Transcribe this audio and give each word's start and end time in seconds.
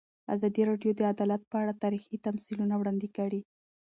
ازادي 0.35 0.61
راډیو 0.69 0.91
د 0.95 1.01
عدالت 1.13 1.41
په 1.51 1.55
اړه 1.61 1.79
تاریخي 1.83 2.15
تمثیلونه 2.25 2.73
وړاندې 2.77 3.07
کړي. 3.17 3.41